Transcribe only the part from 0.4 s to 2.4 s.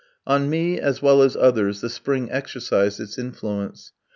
me, as well as others, the spring